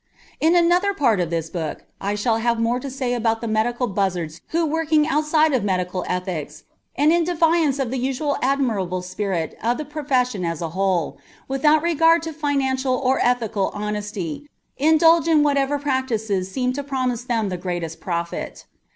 In 0.39 0.55
another 0.55 0.95
part 0.95 1.19
of 1.19 1.29
this 1.29 1.51
book 1.51 1.83
I 2.01 2.15
shall 2.15 2.37
have 2.39 2.59
more 2.59 2.79
to 2.79 2.89
say 2.89 3.13
about 3.13 3.39
the 3.39 3.47
medical 3.47 3.85
buzzards 3.85 4.41
who, 4.47 4.65
working 4.65 5.07
outside 5.07 5.53
of 5.53 5.63
medical 5.63 6.03
ethics 6.07 6.63
and 6.95 7.13
in 7.13 7.23
defiance 7.23 7.77
of 7.77 7.91
the 7.91 7.99
usually 7.99 8.35
admirable 8.41 9.03
spirit 9.03 9.55
of 9.61 9.77
the 9.77 9.85
profession 9.85 10.43
as 10.43 10.59
a 10.59 10.69
whole, 10.69 11.19
without 11.47 11.83
regard 11.83 12.23
to 12.23 12.33
financial 12.33 12.95
or 12.95 13.19
ethical 13.21 13.69
honesty, 13.75 14.49
indulge 14.75 15.27
in 15.27 15.43
whatever 15.43 15.77
practices 15.77 16.49
seem 16.51 16.73
to 16.73 16.83
promise 16.83 17.23
them 17.25 17.49
the 17.49 17.55
greatest 17.57 17.99
profit. 18.01 18.65